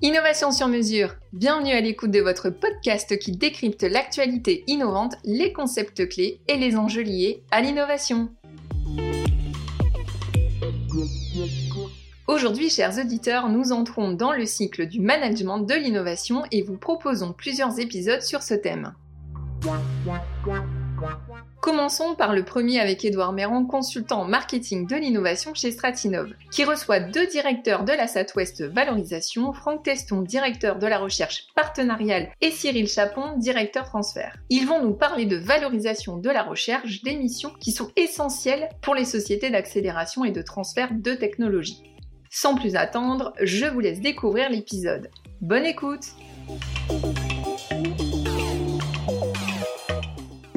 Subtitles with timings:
[0.00, 6.08] Innovation sur mesure, bienvenue à l'écoute de votre podcast qui décrypte l'actualité innovante, les concepts
[6.08, 8.28] clés et les enjeux liés à l'innovation.
[12.28, 17.32] Aujourd'hui, chers auditeurs, nous entrons dans le cycle du management de l'innovation et vous proposons
[17.32, 18.94] plusieurs épisodes sur ce thème.
[21.60, 27.00] Commençons par le premier avec Édouard Méran, consultant marketing de l'innovation chez Stratinov, qui reçoit
[27.00, 32.86] deux directeurs de la Southwest Valorisation, Franck Teston, directeur de la recherche partenariale, et Cyril
[32.86, 34.36] Chapon, directeur transfert.
[34.50, 38.94] Ils vont nous parler de valorisation de la recherche, des missions qui sont essentielles pour
[38.94, 41.82] les sociétés d'accélération et de transfert de technologie.
[42.30, 45.10] Sans plus attendre, je vous laisse découvrir l'épisode.
[45.40, 46.04] Bonne écoute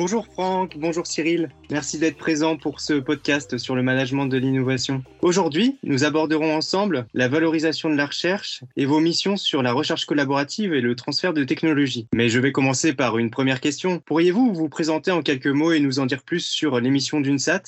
[0.04, 1.52] Bonjour Franck, bonjour Cyril.
[1.70, 5.04] Merci d'être présent pour ce podcast sur le management de l'innovation.
[5.22, 10.06] Aujourd'hui, nous aborderons ensemble la valorisation de la recherche et vos missions sur la recherche
[10.06, 12.08] collaborative et le transfert de technologies.
[12.16, 14.00] Mais je vais commencer par une première question.
[14.00, 17.62] Pourriez-vous vous présenter en quelques mots et nous en dire plus sur les missions d'UNSAT?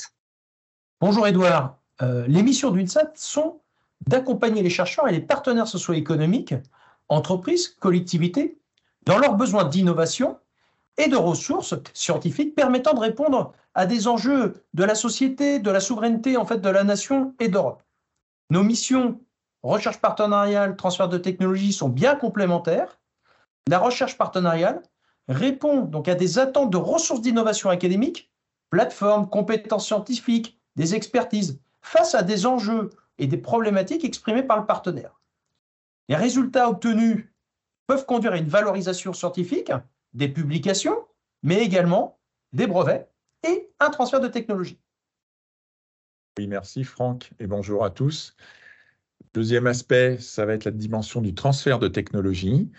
[1.01, 1.77] Bonjour Edouard.
[2.01, 3.61] Euh, les missions d'UNSAT sont
[4.07, 6.55] d'accompagner les chercheurs et les partenaires socio-économiques,
[7.09, 8.57] entreprises, collectivités,
[9.05, 10.37] dans leurs besoins d'innovation
[10.97, 15.79] et de ressources scientifiques permettant de répondre à des enjeux de la société, de la
[15.79, 17.83] souveraineté en fait de la nation et d'Europe.
[18.49, 19.19] Nos missions
[19.63, 22.99] recherche partenariale, transfert de technologies sont bien complémentaires.
[23.67, 24.83] La recherche partenariale
[25.29, 28.29] répond donc à des attentes de ressources d'innovation académique,
[28.69, 34.65] plateformes, compétences scientifiques, des expertises, face à des enjeux et des problématiques exprimées par le
[34.65, 35.21] partenaire.
[36.09, 37.29] Les résultats obtenus
[37.87, 39.71] peuvent conduire à une valorisation scientifique,
[40.13, 40.97] des publications,
[41.41, 42.19] mais également
[42.53, 43.09] des brevets
[43.47, 44.79] et un transfert de technologie.
[46.37, 48.35] Oui, merci Franck et bonjour à tous.
[49.33, 52.71] Deuxième aspect, ça va être la dimension du transfert de technologie.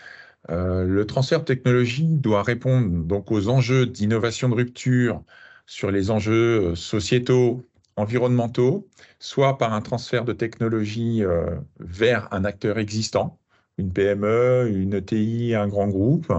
[0.51, 5.23] Euh, le transfert de technologie doit répondre donc aux enjeux d'innovation de rupture
[5.67, 7.67] sur les enjeux euh, sociétaux,
[7.97, 8.89] environnementaux,
[9.19, 11.47] soit par un transfert de technologie euh,
[11.81, 13.39] vers un acteur existant,
[13.79, 16.33] une PME, une ETI, un grand groupe,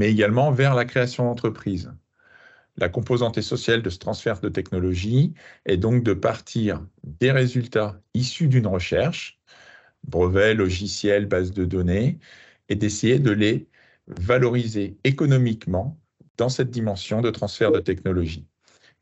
[0.00, 1.92] mais également vers la création d'entreprises.
[2.78, 5.34] La composante essentielle de ce transfert de technologie
[5.66, 9.38] est donc de partir des résultats issus d'une recherche,
[10.04, 12.18] brevets, logiciels, bases de données,
[12.70, 13.68] et d'essayer de les
[14.06, 16.00] valoriser économiquement
[16.38, 18.46] dans cette dimension de transfert de technologie.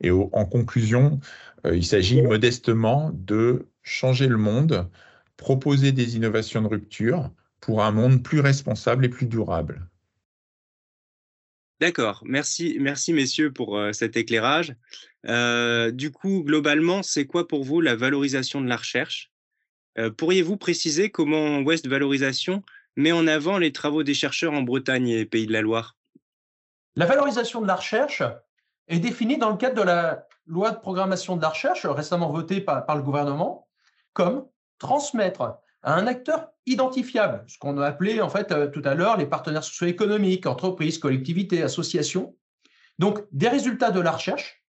[0.01, 1.21] Et en conclusion,
[1.65, 4.89] euh, il s'agit modestement de changer le monde,
[5.37, 7.31] proposer des innovations de rupture
[7.61, 9.88] pour un monde plus responsable et plus durable.
[11.79, 14.75] D'accord, merci, messieurs pour euh, cet éclairage.
[15.27, 19.31] Euh, du coup, globalement, c'est quoi pour vous la valorisation de la recherche?
[19.97, 22.63] Euh, Pourriez-vous préciser comment West Valorisation
[22.97, 25.95] met en avant les travaux des chercheurs en Bretagne et Pays de la Loire?
[26.97, 28.23] La valorisation de la recherche
[28.89, 32.59] est définie dans le cadre de la loi de programmation de la recherche récemment votée
[32.59, 33.69] par le gouvernement
[34.11, 34.45] comme
[34.79, 35.41] transmettre
[35.83, 39.25] à un acteur identifiable, ce qu'on a appelé en fait euh, tout à l'heure les
[39.25, 42.35] partenaires socio-économiques, entreprises, collectivités, associations.
[42.99, 44.63] Donc des résultats de la recherche,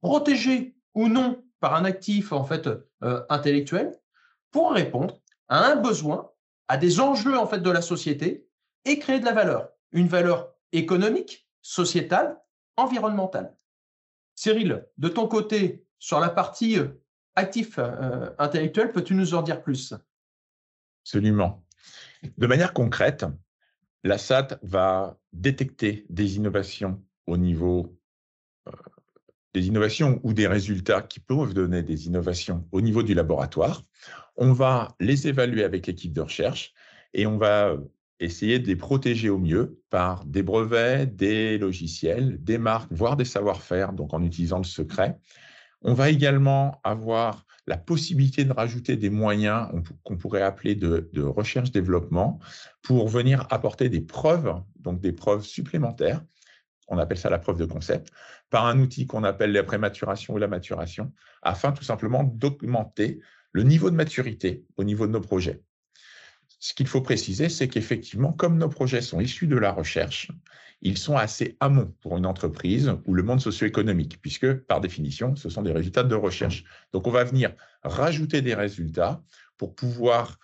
[0.00, 2.68] protégés ou non par un actif en fait
[3.02, 3.92] euh, intellectuel,
[4.50, 6.30] pour répondre à un besoin,
[6.68, 8.46] à des enjeux en fait de la société
[8.84, 12.40] et créer de la valeur, une valeur économique, sociétale,
[12.76, 13.54] environnementale.
[14.34, 16.88] Cyril, de ton côté, sur la partie euh,
[17.36, 17.78] actif
[18.38, 19.94] intellectuel, peux-tu nous en dire plus?
[21.04, 21.64] Absolument.
[22.38, 23.24] De manière concrète,
[24.04, 27.98] la SAT va détecter des innovations au niveau
[28.68, 28.72] euh,
[29.54, 33.82] des innovations ou des résultats qui peuvent donner des innovations au niveau du laboratoire.
[34.36, 36.72] On va les évaluer avec l'équipe de recherche
[37.12, 37.76] et on va
[38.18, 43.24] essayer de les protéger au mieux par des brevets, des logiciels, des marques, voire des
[43.24, 45.18] savoir-faire, donc en utilisant le secret.
[45.82, 49.68] On va également avoir la possibilité de rajouter des moyens
[50.02, 52.40] qu'on pourrait appeler de, recherche-développement
[52.82, 56.24] pour venir apporter des preuves, donc des preuves supplémentaires,
[56.88, 58.10] on appelle ça la preuve de concept,
[58.50, 61.12] par un outil qu'on appelle la prématuration ou la maturation,
[61.42, 63.20] afin tout simplement d'augmenter
[63.52, 65.62] le niveau de maturité au niveau de nos projets.
[66.64, 70.30] Ce qu'il faut préciser, c'est qu'effectivement, comme nos projets sont issus de la recherche,
[70.80, 75.48] ils sont assez amont pour une entreprise ou le monde socio-économique, puisque par définition, ce
[75.48, 76.62] sont des résultats de recherche.
[76.92, 79.24] Donc, on va venir rajouter des résultats
[79.56, 80.38] pour pouvoir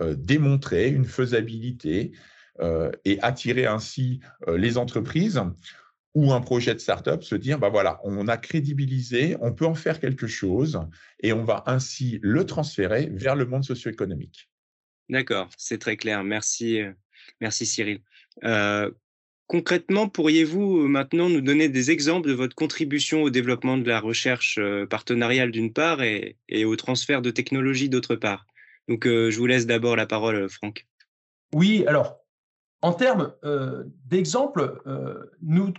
[0.00, 2.12] euh, démontrer une faisabilité
[2.60, 5.42] euh, et attirer ainsi euh, les entreprises
[6.14, 9.74] ou un projet de start-up, se dire, bah voilà, on a crédibilisé, on peut en
[9.74, 10.80] faire quelque chose
[11.18, 14.48] et on va ainsi le transférer vers le monde socio-économique.
[15.08, 16.24] D'accord, c'est très clair.
[16.24, 16.80] Merci,
[17.40, 18.00] merci Cyril.
[19.46, 24.58] concrètement, pourriez-vous maintenant nous donner des exemples de votre contribution au développement de la recherche
[24.88, 28.46] partenariale d'une part et, au transfert de technologies d'autre part?
[28.88, 30.86] Donc, je vous laisse d'abord la parole, Franck.
[31.54, 32.18] Oui, alors,
[32.82, 33.34] en termes
[34.06, 34.82] d'exemples,
[35.42, 35.72] nous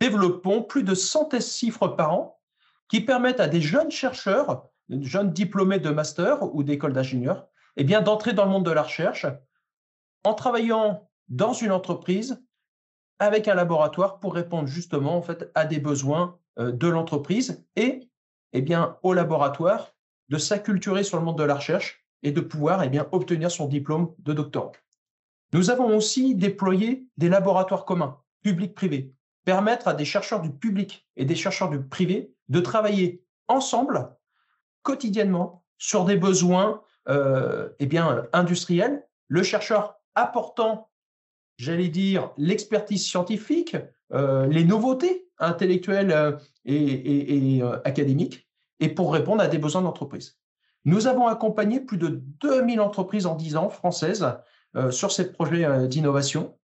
[0.00, 2.40] développons plus de 100 tests chiffres par an
[2.88, 8.00] qui permettent à des jeunes chercheurs, jeunes diplômés de master ou d'école d'ingénieurs, eh bien,
[8.02, 9.26] d'entrer dans le monde de la recherche
[10.24, 12.42] en travaillant dans une entreprise
[13.18, 18.08] avec un laboratoire pour répondre justement en fait à des besoins euh, de l'entreprise et
[18.52, 19.94] eh bien au laboratoire
[20.28, 23.66] de s'acculturer sur le monde de la recherche et de pouvoir eh bien obtenir son
[23.66, 24.72] diplôme de doctorant.
[25.52, 29.12] Nous avons aussi déployé des laboratoires communs, public-privé,
[29.44, 34.16] permettre à des chercheurs du public et des chercheurs du privé de travailler ensemble
[34.82, 40.90] quotidiennement sur des besoins eh bien, industriels, le chercheur apportant,
[41.56, 43.76] j'allais dire, l'expertise scientifique,
[44.12, 46.32] euh, les nouveautés intellectuelles euh,
[46.64, 48.48] et, académiques,
[48.80, 50.38] et pour répondre à des besoins d'entreprise.
[50.84, 54.26] Nous avons accompagné plus de 2000 entreprises en 10 ans françaises
[54.90, 56.58] sur ces projets d'innovation.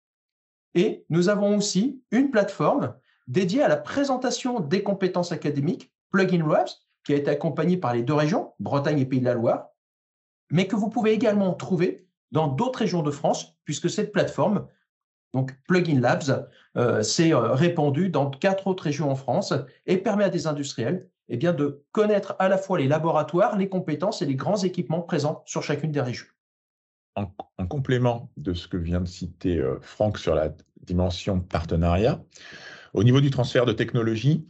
[0.74, 2.96] Et nous avons aussi une plateforme
[3.28, 6.70] dédiée à la présentation des compétences académiques, Plugin Labs,
[7.04, 9.70] qui a été accompagnée par les deux régions, Bretagne et Pays de la Loire,
[10.52, 14.68] mais que vous pouvez également trouver dans d'autres régions de France, puisque cette plateforme,
[15.34, 19.54] donc Plugin Labs, euh, s'est euh, répandue dans quatre autres régions en France
[19.86, 23.70] et permet à des industriels eh bien, de connaître à la fois les laboratoires, les
[23.70, 26.28] compétences et les grands équipements présents sur chacune des régions.
[27.16, 27.26] En,
[27.68, 32.24] complément de ce que vient de citer euh, Franck sur la dimension partenariat,
[32.94, 34.48] au niveau du transfert de technologie,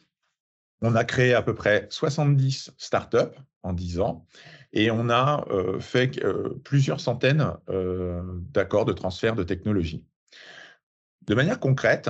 [0.81, 4.25] on a créé à peu près 70 startups en 10 ans
[4.77, 8.21] et on a euh, fait euh, plusieurs centaines euh,
[8.53, 10.05] d'accords de transfert de technologie.
[11.25, 12.09] De manière concrète,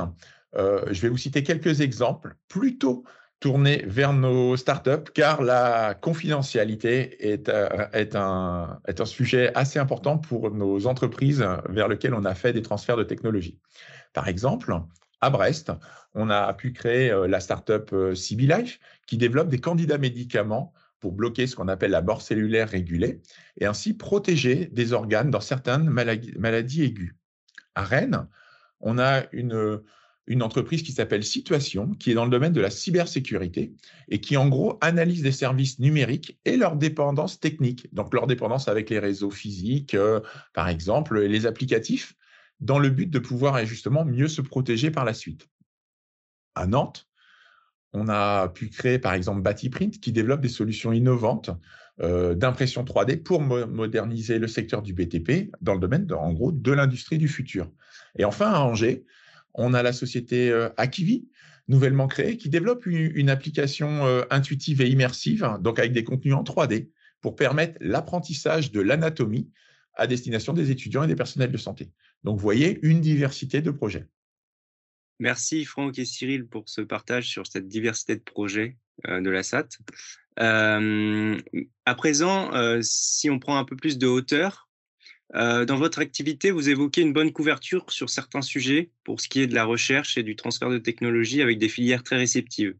[0.53, 3.03] je vais vous citer quelques exemples plutôt
[3.39, 7.49] tournés vers nos startups car la confidentialité est,
[8.15, 13.03] un sujet assez important pour nos entreprises vers lesquelles on a fait des transferts de
[13.03, 13.59] technologie.
[14.13, 14.75] Par exemple,
[15.21, 15.71] à Brest,
[16.13, 21.47] on a pu créer la startup CB Life qui développe des candidats médicaments pour bloquer
[21.47, 23.21] ce qu'on appelle la mort cellulaire régulée
[23.59, 27.13] et ainsi protéger des organes dans certaines maladies, aiguës.
[27.75, 28.27] À Rennes,
[28.79, 29.81] on a une,
[30.41, 33.73] entreprise qui s'appelle Situation, qui est dans le domaine de la cybersécurité
[34.09, 38.67] et qui, en gros, analyse des services numériques et leur dépendance technique, donc leur dépendance
[38.67, 40.19] avec les réseaux physiques, euh,
[40.53, 42.15] par exemple, les applicatifs,
[42.59, 45.47] dans le but de pouvoir justement mieux se protéger par la suite.
[46.55, 47.06] À Nantes,
[47.97, 51.49] on a pu créer par exemple Batiprint qui développe des solutions innovantes
[51.99, 56.71] euh, d'impression 3D pour moderniser le secteur du BTP dans le domaine, en gros, de
[56.71, 57.71] l'industrie du futur.
[58.19, 59.03] Et enfin, à Angers,
[59.55, 61.27] on a la société euh, Akivi,
[61.67, 66.43] nouvellement créée, qui développe une, application euh, intuitive et immersive, donc avec des contenus en
[66.43, 69.49] 3D, pour permettre l'apprentissage de l'anatomie
[69.95, 71.89] à destination des étudiants et des personnels de santé.
[72.23, 74.05] Donc, vous voyez, une diversité de projets.
[75.19, 78.77] Merci Franck et Cyril pour ce partage sur cette diversité de projets
[79.07, 79.69] euh, de la SAT.
[80.39, 81.37] Euh,
[81.85, 84.65] à présent, euh, si on prend un peu plus de hauteur,
[85.33, 89.47] dans votre activité, vous évoquez une bonne couverture sur certains sujets pour ce qui est
[89.47, 92.75] de la recherche et du transfert de technologie avec des filières très réceptives.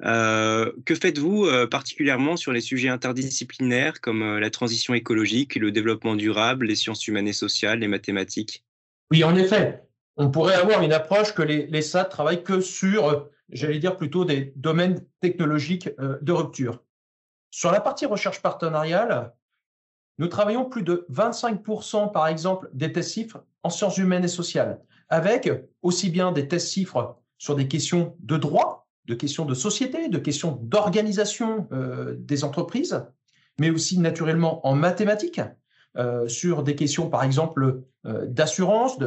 [0.00, 6.74] que faites-vous particulièrement sur les sujets interdisciplinaires comme la transition écologique, le développement durable, les
[6.74, 8.64] sciences humaines et sociales, les mathématiques?
[9.10, 9.82] Oui, en effet
[10.18, 14.24] on pourrait avoir une approche que les, les SAT travaillent que sur, j'allais dire plutôt
[14.24, 16.82] des domaines technologiques euh, de rupture.
[17.50, 19.32] Sur la partie recherche partenariale,
[20.18, 24.80] nous travaillons plus de 25%, par exemple, des tests chiffres en sciences humaines et sociales,
[25.08, 25.48] avec
[25.82, 30.18] aussi bien des tests chiffres sur des questions de droit, de questions de société, de
[30.18, 33.06] questions d'organisation euh, des entreprises,
[33.60, 35.40] mais aussi naturellement en mathématiques,
[35.98, 38.98] euh, sur des questions, par exemple, d'assurance,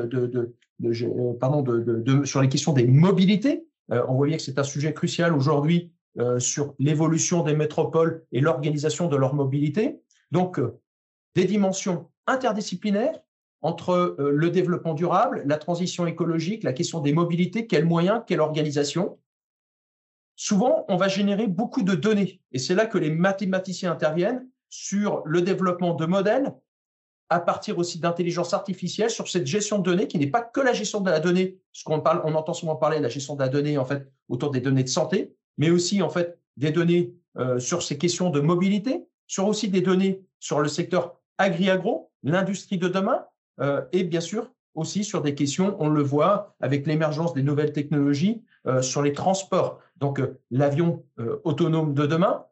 [1.40, 3.66] pardon, sur les questions des mobilités.
[3.92, 8.26] Euh, on voit bien que c'est un sujet crucial aujourd'hui euh, sur l'évolution des métropoles
[8.32, 10.02] et l'organisation de leur mobilité.
[10.32, 10.60] Donc,
[11.36, 13.20] des dimensions interdisciplinaires
[13.62, 19.20] entre le développement durable, la transition écologique, la question des mobilités, quels moyens, quelle organisation.
[20.36, 25.22] Souvent, on va générer beaucoup de données et c'est là que les mathématiciens interviennent sur
[25.26, 26.56] le développement de modèles
[27.32, 30.74] à partir aussi d'intelligence artificielle sur cette gestion de données qui n'est pas que la
[30.74, 33.40] gestion de la donnée, ce qu'on parle, on entend souvent parler de la gestion de
[33.40, 36.02] la donnée en fait autour des données de santé, mais aussi
[36.58, 41.22] des données euh, sur ces questions de mobilité, sur aussi des données sur le secteur
[41.38, 43.26] agri-agro, l'industrie de demain,
[43.92, 48.42] et bien sûr aussi sur des questions, on le voit avec l'émergence des nouvelles technologies
[48.82, 49.80] sur les transports.
[49.98, 50.20] Donc
[50.50, 51.04] l'avion
[51.44, 52.46] autonome de demain,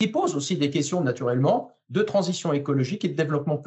[0.00, 3.62] qui pose aussi des questions naturellement de transition écologique et de développement,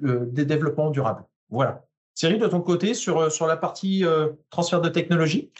[0.00, 1.24] des développements durables.
[1.48, 1.84] Voilà.
[2.14, 4.04] Thierry, de ton côté, sur, sur la partie
[4.50, 5.50] transfert de technologie?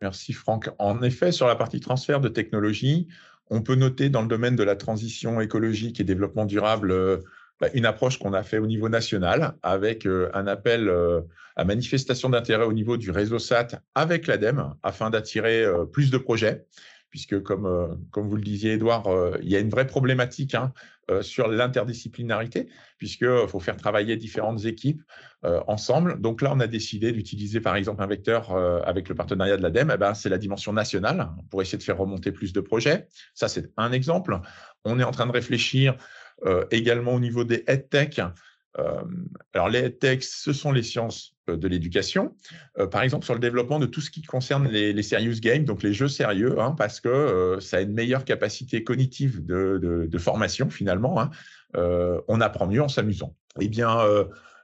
[0.00, 0.70] Merci Franck.
[0.78, 3.08] En effet, sur la partie transfert de technologie,
[3.50, 7.18] on peut noter dans le domaine de la transition écologique et développement durable euh,
[7.60, 11.22] bah, une approche qu'on a fait au niveau national avec euh, un appel euh,
[11.54, 16.66] à manifestation d'intérêt au niveau du réseau SAT avec l'ADEME afin d'attirer plus de projets
[17.16, 19.04] puisque comme, comme vous le disiez, Edouard,
[19.40, 20.74] il y a une vraie problématique hein,
[21.22, 22.68] sur l'interdisciplinarité,
[22.98, 25.00] puisqu'il faut faire travailler différentes équipes
[25.66, 26.20] ensemble.
[26.20, 28.54] Donc là, on a décidé d'utiliser par exemple un vecteur
[28.86, 31.96] avec le partenariat de l'ADEME, eh ben, c'est la dimension nationale pour essayer de faire
[31.96, 33.08] remonter plus de projets.
[33.32, 34.38] Ça, c'est un exemple.
[34.84, 35.96] On est en train de réfléchir
[36.70, 37.64] également au niveau des
[38.78, 39.02] euh,
[39.54, 42.34] alors, les EdTech, ce sont les sciences euh, de l'éducation.
[42.78, 45.82] Euh, par exemple, sur le développement de tout ce qui concerne les, serious games, donc
[45.82, 51.20] les jeux sérieux, hein, parce que ça a une meilleure capacité cognitive de, formation finalement.
[51.20, 51.30] Hein.
[52.28, 53.34] on apprend mieux en s'amusant.
[53.60, 53.98] Eh bien,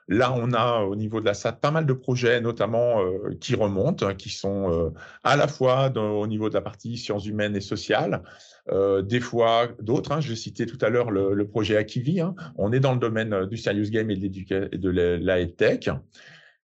[0.08, 2.98] Là, on a au niveau de la SAT pas mal de projets, notamment
[3.40, 7.60] qui remontent, qui sont à la fois au niveau de la partie sciences humaines et
[7.60, 8.22] sociales,
[8.70, 10.12] euh, des fois d'autres.
[10.12, 12.20] Hein, je citais tout à l'heure le, projet Akivi.
[12.20, 12.34] Hein.
[12.56, 15.88] On est dans le domaine euh, du serious game et de, de la tech.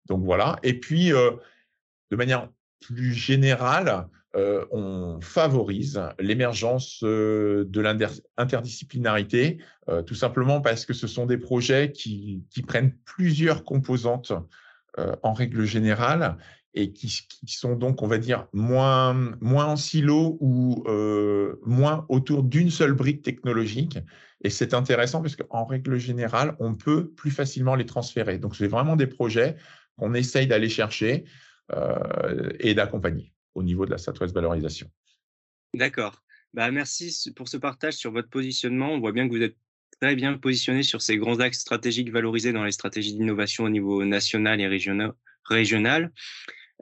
[0.08, 0.58] Donc voilà.
[0.62, 1.32] Et puis, euh,
[2.10, 2.48] de manière
[2.80, 4.08] plus générale,
[4.70, 9.58] on favorise l'émergence de l'interdisciplinarité,
[10.06, 14.32] tout simplement parce que ce sont des projets qui prennent plusieurs composantes
[14.96, 16.36] en règle générale
[16.74, 17.10] et qui,
[17.46, 22.92] sont donc, on va dire, moins, moins en silo ou euh, moins autour d'une seule
[22.92, 23.98] brique technologique.
[24.44, 28.38] Et c'est intéressant parce qu'en règle générale, on peut plus facilement les transférer.
[28.38, 29.56] Donc, c'est vraiment des projets
[29.98, 31.24] qu'on essaye d'aller chercher
[31.72, 34.90] euh, et d'accompagner au niveau de la Southwest Valorisation.
[35.74, 36.22] D'accord.
[36.54, 38.92] Bah, merci pour ce partage sur votre positionnement.
[38.92, 39.56] On voit bien que vous êtes
[40.00, 44.04] très bien positionné sur ces grands axes stratégiques valorisés dans les stratégies d'innovation au niveau
[44.04, 44.68] national et
[45.44, 46.12] régional.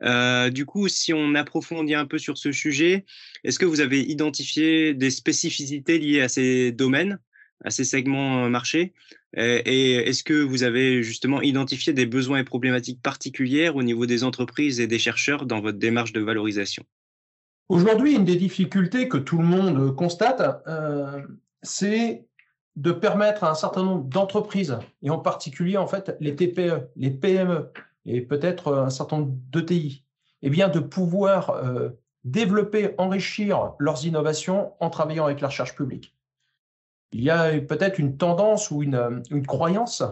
[0.02, 3.06] Euh, du coup, si on approfondit un peu sur ce sujet,
[3.44, 7.18] est-ce que vous avez identifié des spécificités liées à ces domaines,
[7.64, 8.92] à ces segments euh, marchés?
[9.36, 14.24] Et est-ce que vous avez justement identifié des besoins et problématiques particulières au niveau des
[14.24, 16.84] entreprises et des chercheurs dans votre démarche de valorisation?
[17.68, 21.20] Aujourd'hui, une des difficultés que tout le monde constate, euh,
[21.62, 22.24] c'est
[22.76, 27.10] de permettre à un certain nombre d'entreprises, et en particulier en fait les TPE, les
[27.10, 27.70] PME,
[28.04, 30.04] et peut-être un certain nombre d'ETI,
[30.42, 31.90] eh de pouvoir euh,
[32.24, 36.15] développer, enrichir leurs innovations en travaillant avec la recherche publique.
[37.12, 40.02] Il y a peut-être une tendance ou une, une croyance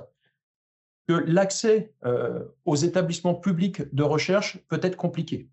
[1.06, 5.48] que l'accès euh, aux établissements publics de recherche peut être compliqué.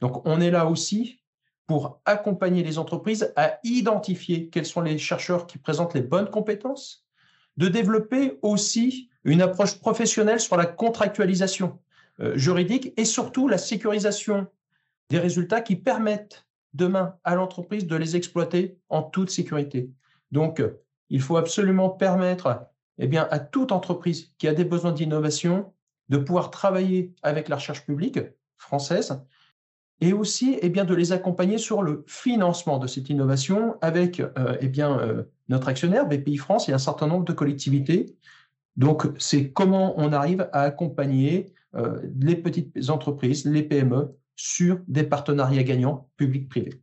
[0.00, 1.20] Donc on est là aussi
[1.66, 7.04] pour accompagner les entreprises à identifier quels sont les chercheurs qui présentent les bonnes compétences,
[7.56, 11.80] de développer aussi une approche professionnelle sur la contractualisation
[12.20, 14.46] euh, juridique et surtout la sécurisation
[15.10, 19.90] des résultats qui permettent demain à l'entreprise de les exploiter en toute sécurité.
[20.32, 22.68] Donc, euh, il faut absolument permettre
[22.98, 25.72] eh bien, à toute entreprise qui a des besoins d'innovation
[26.08, 28.18] de pouvoir travailler avec la recherche publique
[28.56, 29.22] française
[30.00, 34.56] et aussi eh bien, de les accompagner sur le financement de cette innovation avec euh,
[34.60, 38.16] eh bien, notre actionnaire BPI France et un certain nombre de collectivités
[38.76, 45.02] donc, c'est comment on arrive à accompagner euh, les petites entreprises, les PME, sur des
[45.02, 46.82] partenariats gagnants publics-privés.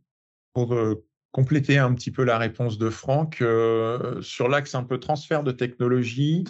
[0.54, 5.00] Pour euh, compléter un petit peu la réponse de Franck, euh, sur l'axe un peu
[5.00, 6.44] transfert de technologie,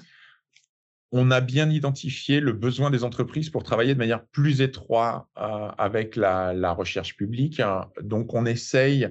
[1.11, 6.17] on a bien identifié le besoin des entreprises pour travailler de manière plus étroite avec
[6.17, 7.63] la, recherche publique.
[8.03, 9.09] Donc, on essaye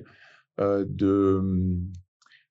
[0.60, 1.42] de,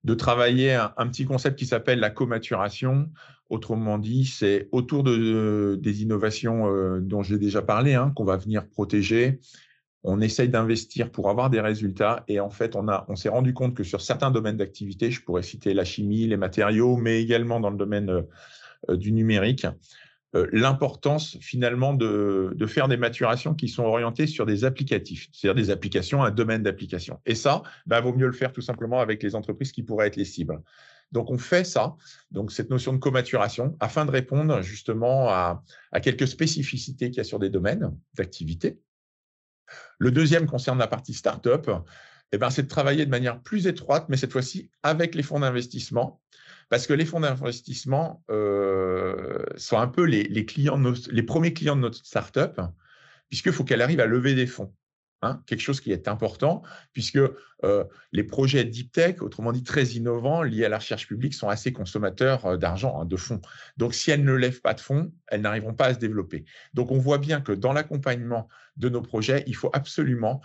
[0.05, 3.11] de travailler un, petit concept qui s'appelle la comaturation.
[3.51, 8.37] Autrement dit, c'est autour de, des innovations euh, dont j'ai déjà parlé, hein, qu'on va
[8.37, 9.41] venir protéger.
[10.05, 13.55] On essaye d'investir pour avoir des résultats et en fait, on, a, on s'est rendu
[13.55, 17.61] compte que sur certains domaines d'activité, je pourrais citer la chimie, les matériaux, mais également
[17.61, 19.67] dans le domaine euh, du numérique,
[20.35, 25.63] euh, l'importance finalement de, de, faire des maturations qui sont orientées sur des applicatifs, c'est-à-dire
[25.63, 27.21] des applications, un domaine d'application.
[27.27, 30.17] Et ça, bah, vaut mieux le faire tout simplement avec les entreprises qui pourraient être
[30.17, 30.59] les cibles.
[31.13, 31.95] Donc, on fait ça,
[32.31, 35.63] donc cette notion de comaturation, afin de répondre justement à,
[36.03, 38.81] quelques spécificités qu'il y a sur des domaines d'activité.
[39.99, 41.71] Le deuxième concerne la partie startup.
[42.33, 45.41] Eh ben, c'est de travailler de manière plus étroite, mais cette fois-ci avec les fonds
[45.41, 46.21] d'investissement.
[46.71, 51.99] parce que les fonds d'investissement euh, sont un peu les, les premiers clients de notre
[51.99, 52.61] startup,
[53.29, 54.73] puisqu'il faut qu'elle arrive à lever des fonds.
[55.25, 56.63] Hein, quelque chose qui est important,
[56.93, 57.21] puisque
[57.63, 61.49] euh, les projets deep tech, autrement dit très innovants, liés à la recherche publique, sont
[61.49, 63.41] assez consommateurs euh, d'argent, hein, de fonds.
[63.77, 66.45] Donc, si elles ne lèvent pas de fonds, elles n'arriveront pas à se développer.
[66.75, 70.43] Donc, on voit bien que dans l'accompagnement de nos projets, il faut absolument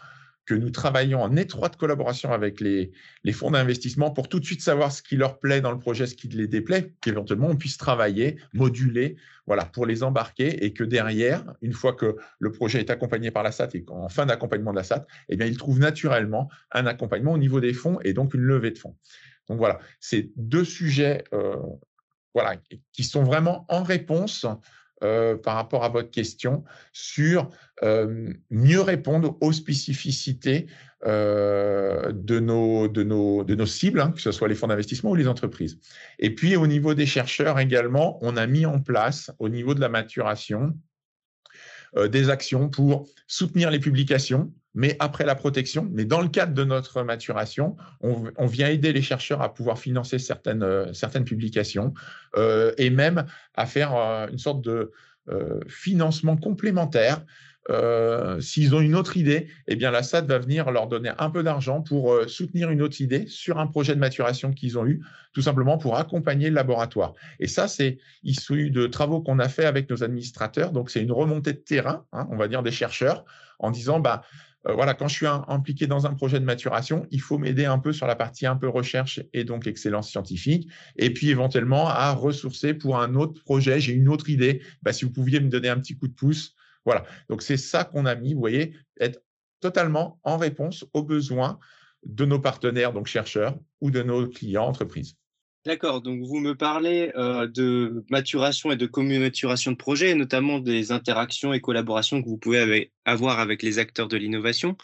[0.48, 2.92] que nous travaillons en étroite collaboration avec les,
[3.34, 6.16] fonds d'investissement pour tout de suite savoir ce qui leur plaît dans le projet, ce
[6.16, 11.44] qui les déplaît, qu'éventuellement on puisse travailler, moduler, voilà, pour les embarquer et que derrière,
[11.62, 14.78] une fois que le projet est accompagné par la SAT et qu'en fin d'accompagnement de
[14.78, 18.34] la SAT, eh bien, ils trouvent naturellement un accompagnement au niveau des fonds et donc
[18.34, 18.96] une levée de fonds.
[19.50, 21.58] Donc voilà, c'est deux sujets euh,
[22.34, 22.56] voilà,
[22.94, 24.46] qui sont vraiment en réponse
[25.04, 27.50] euh, par rapport à votre question sur
[27.84, 30.66] euh, mieux répondre aux spécificités
[31.06, 35.78] euh, de, nos, de, cibles, hein, que ce soit les fonds d'investissement ou les entreprises.
[36.18, 39.82] Et puis au niveau des chercheurs également, on a mis en place au niveau de
[39.82, 40.76] la maturation
[42.10, 45.90] des actions pour soutenir les publications, mais après la protection.
[45.92, 50.20] Mais dans le cadre de notre maturation, on, vient aider les chercheurs à pouvoir financer
[50.20, 51.96] certaines, euh, certaines publications
[52.38, 54.92] euh, et même à faire euh, une sorte de
[55.68, 57.26] financement complémentaire.
[58.40, 61.44] S'ils ont une autre idée, eh bien la SAD va venir leur donner un peu
[61.44, 65.04] d'argent pour soutenir une autre idée sur un projet de maturation qu'ils ont eu,
[65.34, 67.14] tout simplement pour accompagner le laboratoire.
[67.42, 70.72] Et ça, c'est issu de travaux qu'on a fait avec nos administrateurs.
[70.72, 73.26] Donc, c'est une remontée de terrain, hein, on va dire, des chercheurs,
[73.60, 74.24] en disant, bah,
[74.68, 77.80] euh, voilà, quand je suis impliqué dans un projet de maturation, il faut m'aider un
[77.80, 82.12] peu sur la partie un peu recherche et donc excellence scientifique, et puis éventuellement à
[82.12, 83.80] ressourcer pour un autre projet.
[83.80, 84.62] J'ai une autre idée.
[84.82, 86.56] Bah, si vous pouviez me donner un petit coup de pouce,
[86.86, 87.04] voilà.
[87.30, 89.22] Donc c'est ça qu'on a mis, vous voyez, être
[89.60, 91.60] totalement en réponse aux besoins
[92.06, 95.16] de nos partenaires, donc chercheurs, ou de nos clients entreprises.
[95.68, 100.94] D'accord, donc vous me parlez euh, de maturation et de communauturation de projets, notamment des
[100.94, 104.78] interactions et collaborations que vous pouvez avoir avec les acteurs de l'innovation.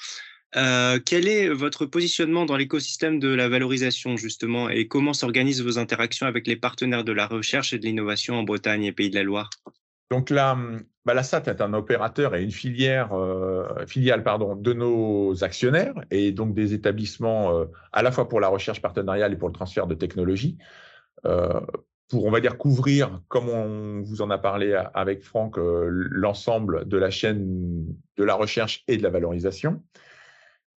[0.58, 5.80] Euh, quel est votre positionnement dans l'écosystème de la valorisation, justement, et comment s'organisent vos
[5.80, 9.16] interactions avec les partenaires de la recherche et de l'innovation en Bretagne et Pays de
[9.16, 9.50] la Loire?
[11.06, 15.96] Bah, la SAT est un opérateur et une filière, euh, filiale pardon, de nos actionnaires
[16.12, 19.54] et donc des établissements euh, à la fois pour la recherche partenariale et pour le
[19.54, 20.58] transfert de technologie.
[21.26, 21.60] Euh,
[22.10, 26.98] pour, on va dire, couvrir, comme on vous en a parlé avec Franck, l'ensemble de
[26.98, 27.86] la chaîne
[28.18, 29.82] de la recherche et de la valorisation.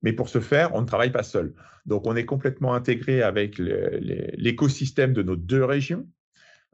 [0.03, 1.53] Mais pour ce faire, on ne travaille pas seul.
[1.85, 6.07] Donc, on est complètement intégré avec l'écosystème de nos deux régions,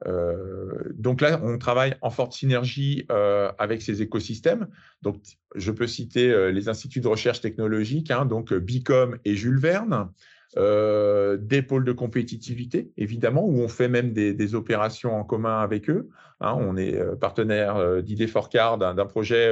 [0.07, 4.69] euh, donc là, on travaille en forte synergie euh, avec ces écosystèmes.
[5.03, 5.17] Donc,
[5.55, 10.11] je peux citer euh, les instituts de recherche technologique, hein, donc Bicom et Jules Verne,
[10.55, 16.11] des pôles de compétitivité, évidemment, où on fait même des, opérations en commun avec eux.
[16.43, 16.55] Hein.
[16.59, 19.51] on est partenaire d'Idée Forecard d'un projet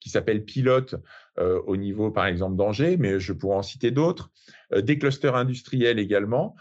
[0.00, 0.96] qui s'appelle Pilote
[1.38, 4.32] au niveau, par exemple, d'Angers, mais je pourrais en citer d'autres.
[4.76, 6.54] des clusters industriels également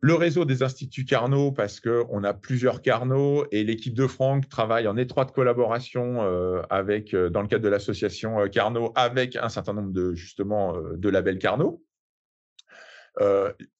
[0.00, 4.86] le réseau des instituts Carnot, parce qu'on a plusieurs Carnot et l'équipe de Franck travaille
[4.88, 9.48] en étroite collaboration euh, avec, euh, dans le cadre de l'association euh, Carnot avec un
[9.48, 11.82] certain nombre de, justement, de labels Carnot.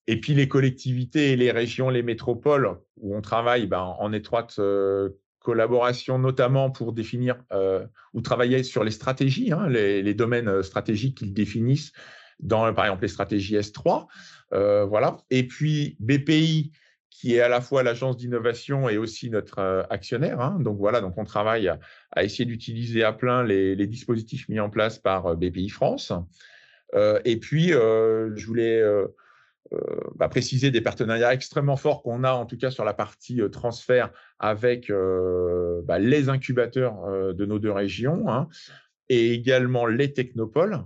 [0.07, 4.59] et puis les collectivités les régions, les métropoles, où on travaille ben, en étroite
[5.41, 7.37] collaboration, notamment pour définir
[8.15, 11.93] ou travailler sur les stratégies, hein, les, domaines stratégiques qu'ils définissent
[12.41, 14.07] dans, par exemple, les stratégies S3.
[14.53, 15.19] Euh, voilà.
[15.31, 16.73] Et puis BPI,
[17.11, 20.41] qui est à la fois l'agence d'innovation et aussi notre euh, actionnaire.
[20.41, 20.59] Hein.
[20.61, 24.99] Donc voilà, donc on travaille à, essayer d'utiliser à plein les, dispositifs mis en place
[24.99, 26.13] par euh, BPI France.
[27.25, 28.83] et puis, je voulais
[30.15, 34.11] bah, préciser des partenariats extrêmement forts qu'on a, en tout cas sur la partie transfert
[34.39, 38.49] avec bah, les incubateurs de nos deux régions hein,
[39.09, 40.85] et également les technopoles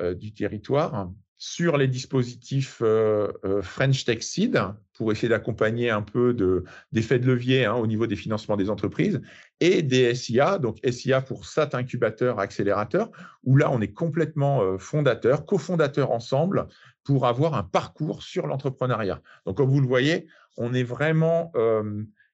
[0.00, 4.58] du territoire sur les dispositifs euh, euh, French Tech Seed
[4.94, 8.70] pour essayer d'accompagner un peu de, d'effet de levier hein, au niveau des financements des
[8.70, 9.20] entreprises
[9.60, 13.10] et des SIA, donc SIA pour SAT incubateur accélérateur,
[13.42, 16.68] où là on est complètement euh, fondateur, cofondateur ensemble
[17.02, 19.20] pour avoir un parcours sur l'entrepreneuriat.
[19.44, 20.26] Donc comme vous le voyez,
[20.56, 21.52] on est vraiment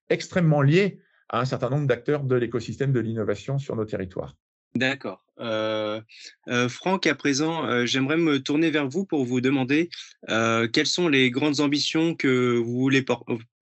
[0.08, 4.36] extrêmement lié à un certain nombre d'acteurs de l'écosystème de l'innovation sur nos territoires.
[4.74, 5.24] D'accord.
[5.40, 6.00] Euh,
[6.48, 9.90] euh, Franck, à présent, euh, j'aimerais me tourner vers vous pour vous demander
[10.28, 13.04] quelles sont les grandes ambitions que vous voulez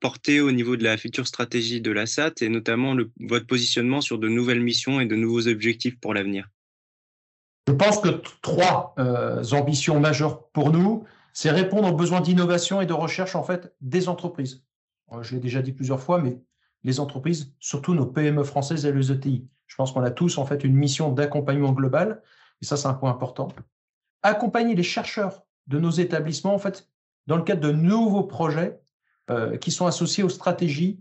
[0.00, 4.18] porter au niveau de la future stratégie de la SAT et notamment votre positionnement sur
[4.18, 6.48] de nouvelles missions et de nouveaux objectifs pour l'avenir?
[7.68, 8.08] Je pense que
[8.42, 8.94] trois
[9.52, 14.08] ambitions majeures pour nous, c'est répondre aux besoins d'innovation et de recherche en fait des
[14.08, 14.64] entreprises.
[15.22, 16.38] Je l'ai déjà dit plusieurs fois, mais
[16.84, 19.48] les entreprises, surtout nos PME françaises et les ETI.
[19.68, 22.22] Je pense qu'on a tous en fait une mission d'accompagnement global,
[22.60, 23.48] et ça c'est un point important.
[24.22, 26.88] Accompagner les chercheurs de nos établissements en fait
[27.26, 28.80] dans le cadre de nouveaux projets
[29.30, 31.00] euh, qui sont associés aux stratégies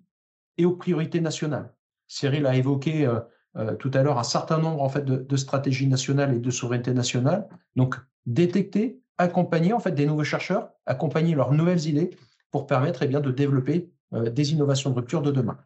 [0.58, 1.74] et aux priorités nationales.
[2.08, 3.22] Cyril a évoqué euh,
[3.56, 6.94] euh, tout à l'heure un certain nombre en fait de, stratégies nationales et de souveraineté
[6.94, 7.48] nationale.
[7.78, 12.10] Donc détecter, accompagner en fait des nouveaux chercheurs, accompagner leurs nouvelles idées
[12.52, 15.58] pour permettre eh bien de développer des innovations de rupture de demain.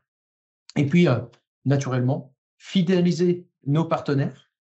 [0.75, 1.07] Et puis
[1.65, 4.51] naturellement fidéliser nos partenaires.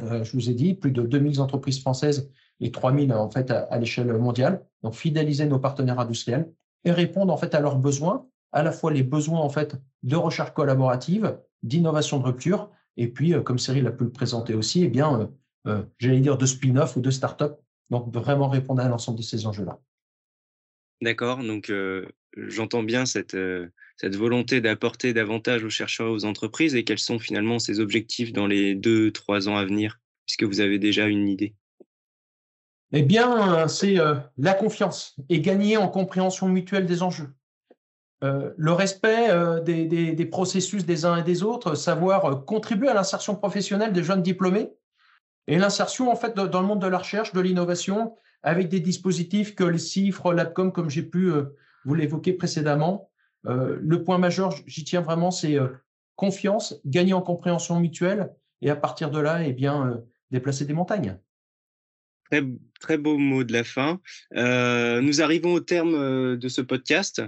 [0.00, 4.12] je vous ai dit plus de 2000 entreprises françaises et 3000 en fait à, l'échelle
[4.18, 4.66] mondiale.
[4.82, 6.52] Donc fidéliser nos partenaires industriels
[6.84, 10.16] et répondre en fait à leurs besoins, à la fois les besoins en fait de
[10.16, 14.82] recherche collaborative, d'innovation de rupture, et puis euh, comme Cyril a pu le présenter aussi,
[14.82, 15.26] eh bien, euh,
[15.68, 17.60] euh, j'allais dire de spin-off ou de start-up.
[17.90, 19.78] Donc vraiment répondre à l'ensemble de ces enjeux-là.
[21.00, 21.72] D'accord, donc
[22.46, 23.36] j'entends bien cette,
[23.96, 28.32] cette volonté d'apporter davantage aux chercheurs et aux entreprises et quels sont finalement ces objectifs
[28.32, 31.54] dans les deux, trois ans à venir, puisque vous avez déjà une idée?
[32.92, 37.30] Eh bien, c'est euh, la confiance et gagner en compréhension mutuelle des enjeux.
[38.24, 43.36] Euh, le respect euh, des, processus des uns et des autres, savoir contribuer à l'insertion
[43.36, 44.70] professionnelle des jeunes diplômés
[45.46, 49.54] et l'insertion en fait dans le monde de la recherche, de l'innovation, avec des dispositifs
[49.54, 51.32] que les CIFRE, l'APCOM, comme j'ai pu
[51.88, 53.10] vous l'évoquer précédemment.
[53.44, 55.56] le point majeur, j'y tiens vraiment, c'est
[56.16, 61.18] confiance, gagner en compréhension mutuelle et à partir de là, eh bien, déplacer des montagnes.
[62.30, 62.42] Très,
[62.80, 64.00] très beau mot de la fin.
[64.36, 67.22] Euh, nous arrivons au terme euh, de ce podcast.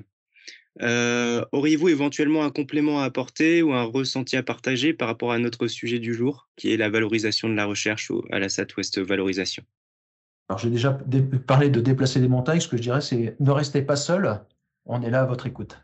[0.82, 5.38] Euh, auriez-vous éventuellement un complément à apporter ou un ressenti à partager par rapport à
[5.38, 9.64] notre sujet du jour, qui est la valorisation de la recherche à la Southwest Valorisation?
[10.50, 10.98] Alors j'ai déjà
[11.46, 12.58] parlé de déplacer des montagnes.
[12.58, 14.40] Ce que je dirais, c'est ne restez pas seul.
[14.84, 15.80] On est là à votre écoute.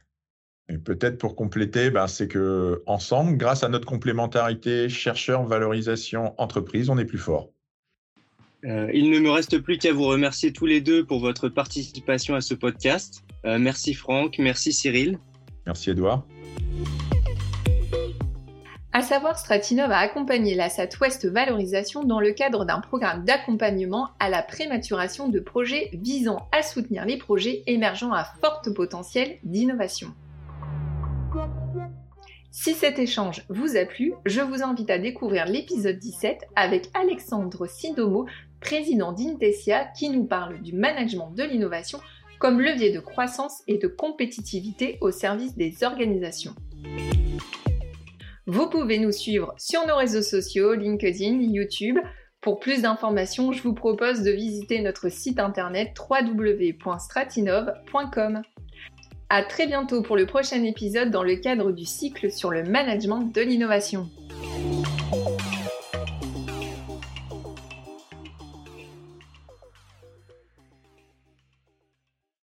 [0.68, 6.90] Et peut-être pour compléter, ben, c'est que ensemble, grâce à notre complémentarité chercheur, valorisation, entreprise,
[6.90, 7.50] on est plus fort.
[8.64, 12.34] Euh, il ne me reste plus qu'à vous remercier tous les deux pour votre participation
[12.34, 13.22] à ce podcast.
[13.44, 15.20] Euh, merci Franck, merci Cyril.
[15.64, 16.26] Merci Edouard.
[18.96, 24.30] À savoir, Stratinov a accompagné la Southwest Valorisation dans le cadre d'un programme d'accompagnement à
[24.30, 30.14] la prématuration de projets visant à soutenir les projets émergeant à fort potentiel d'innovation.
[32.50, 37.66] Si cet échange vous a plu, je vous invite à découvrir l'épisode 17 avec Alexandre
[37.66, 38.24] Sidomo,
[38.60, 42.00] président d'Intesia, qui nous parle du management de l'innovation
[42.38, 46.54] comme levier de croissance et de compétitivité au service des organisations.
[48.48, 51.98] Vous pouvez nous suivre sur nos réseaux sociaux, LinkedIn, YouTube.
[52.40, 58.42] Pour plus d'informations, je vous propose de visiter notre site internet www.stratinov.com.
[59.30, 63.34] À très bientôt pour le prochain épisode dans le cadre du cycle sur le management
[63.34, 64.08] de l'innovation.